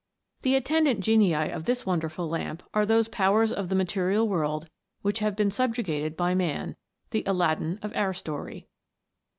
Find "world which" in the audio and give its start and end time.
4.27-5.19